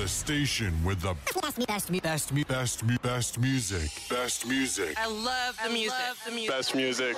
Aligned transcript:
The 0.00 0.08
station 0.08 0.72
with 0.82 1.02
the 1.02 1.14
best, 1.42 1.58
me, 1.58 1.66
best, 1.66 1.90
me, 1.90 2.00
best, 2.00 2.32
me, 2.32 2.42
best, 2.44 2.82
me, 2.86 2.96
best 3.02 3.38
music. 3.38 3.90
Best 4.08 4.46
music. 4.46 4.98
I 4.98 5.06
love 5.06 5.58
the 5.58 5.68
I 5.68 5.74
music. 5.74 5.98
Love 6.08 6.22
the 6.24 6.32
music. 6.32 6.50
Best 6.50 6.74
music. 6.74 7.16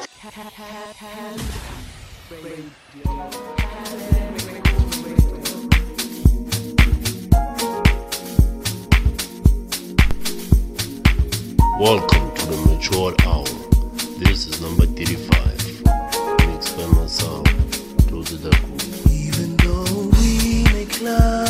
Welcome 11.78 12.34
to 12.34 12.46
the 12.46 12.56
Matured 12.66 13.22
Hour. 13.22 13.44
This 14.18 14.48
is 14.48 14.60
number 14.60 14.86
35. 14.86 15.82
Let 15.84 16.74
by 16.76 16.86
myself 17.00 17.44
to 18.08 18.24
the. 18.24 18.50
Even 19.08 19.56
though 19.58 20.10
we 20.18 20.64
make 20.74 21.00
love. 21.00 21.41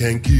Can't 0.00 0.22
give 0.22 0.39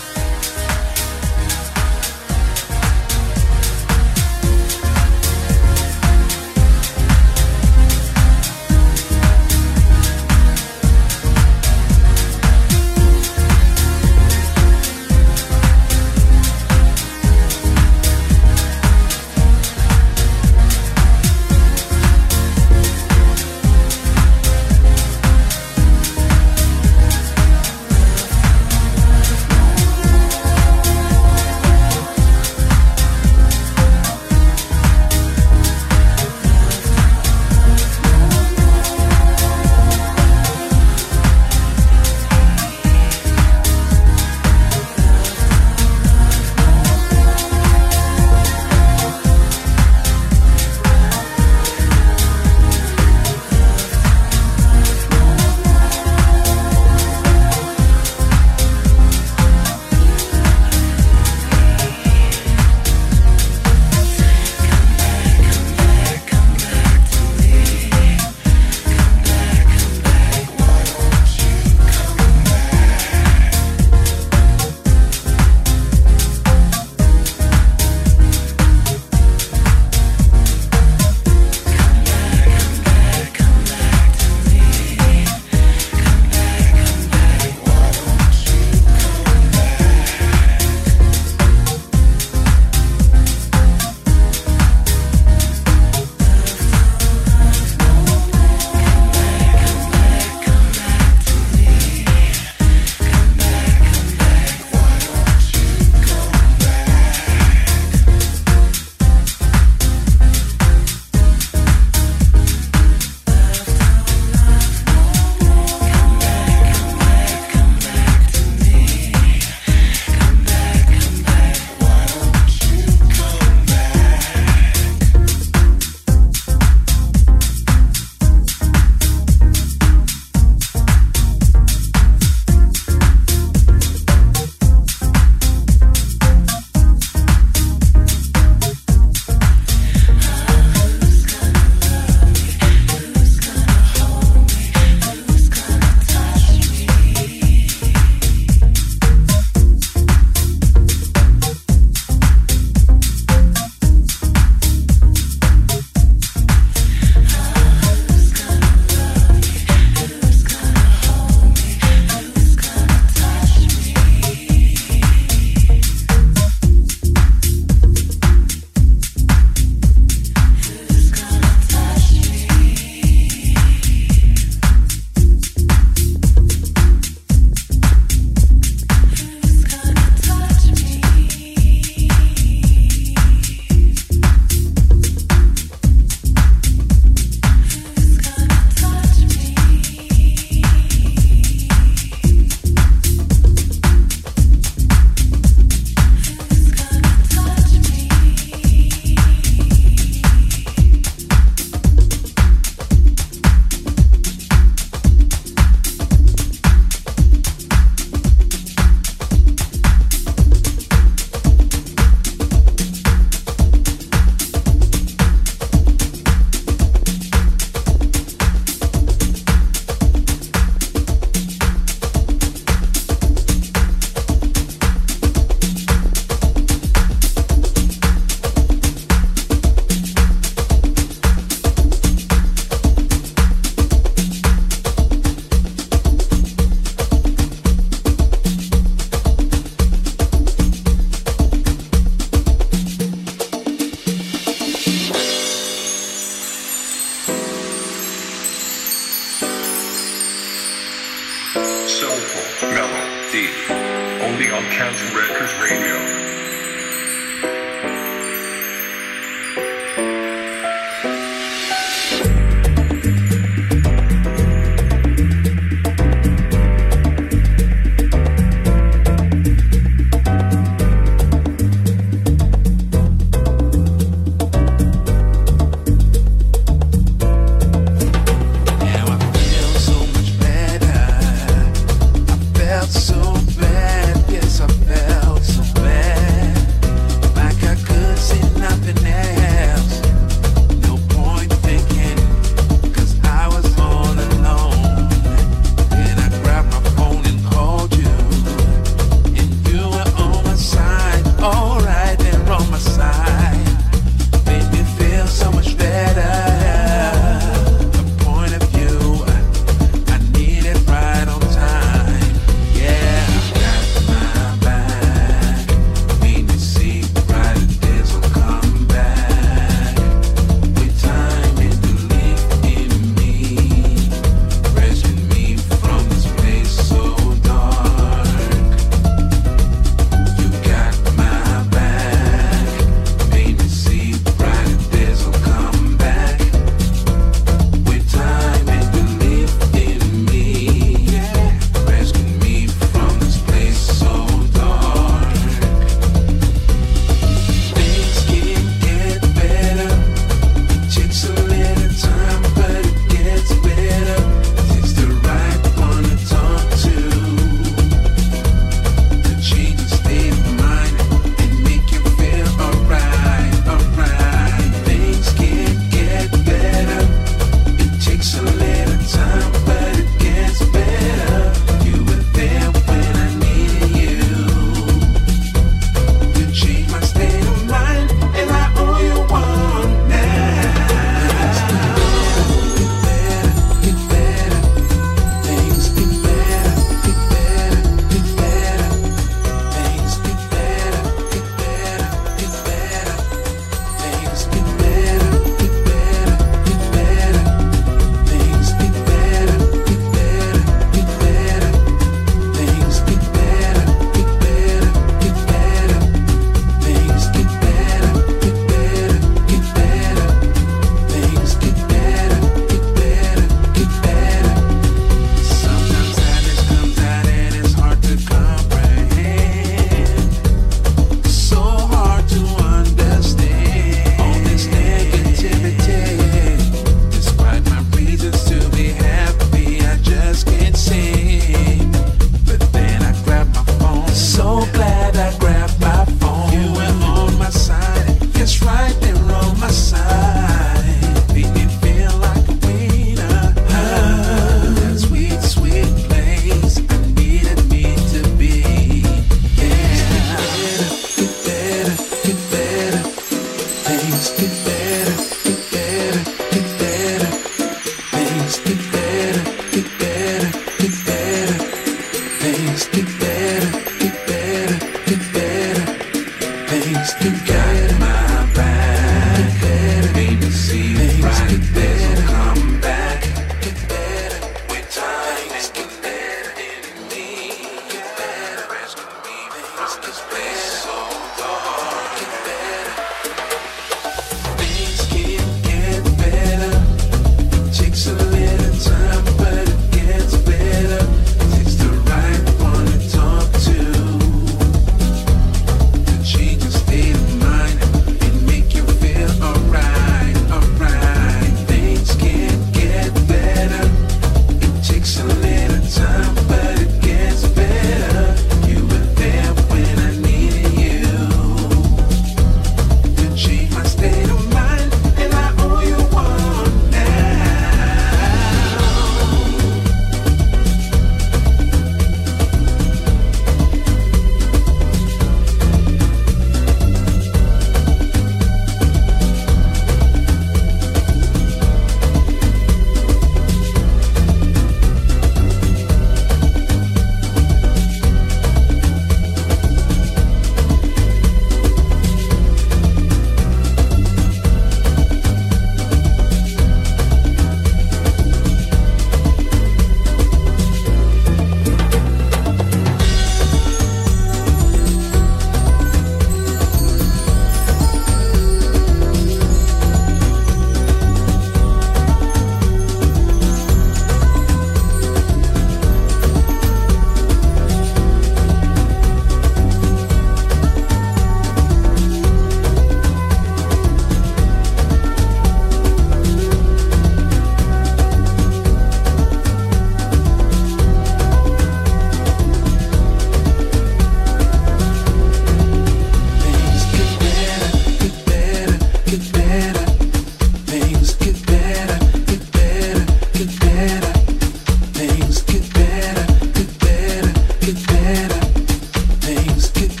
just 599.61 599.75
get 599.75 600.00